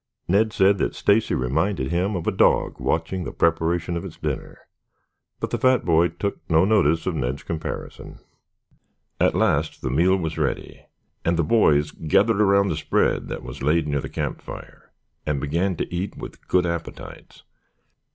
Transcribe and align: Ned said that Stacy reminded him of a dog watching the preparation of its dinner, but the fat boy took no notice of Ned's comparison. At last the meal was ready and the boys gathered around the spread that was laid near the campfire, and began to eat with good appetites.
Ned 0.27 0.51
said 0.51 0.79
that 0.79 0.95
Stacy 0.95 1.35
reminded 1.35 1.91
him 1.91 2.15
of 2.15 2.25
a 2.25 2.31
dog 2.31 2.79
watching 2.79 3.23
the 3.23 3.31
preparation 3.31 3.95
of 3.95 4.03
its 4.03 4.17
dinner, 4.17 4.57
but 5.39 5.51
the 5.51 5.59
fat 5.59 5.85
boy 5.85 6.07
took 6.07 6.39
no 6.49 6.65
notice 6.65 7.05
of 7.05 7.13
Ned's 7.13 7.43
comparison. 7.43 8.17
At 9.19 9.35
last 9.35 9.83
the 9.83 9.91
meal 9.91 10.17
was 10.17 10.39
ready 10.39 10.87
and 11.23 11.37
the 11.37 11.43
boys 11.43 11.91
gathered 11.91 12.41
around 12.41 12.69
the 12.69 12.77
spread 12.77 13.27
that 13.27 13.43
was 13.43 13.61
laid 13.61 13.87
near 13.87 14.01
the 14.01 14.09
campfire, 14.09 14.91
and 15.27 15.39
began 15.39 15.75
to 15.75 15.93
eat 15.93 16.17
with 16.17 16.47
good 16.47 16.65
appetites. 16.65 17.43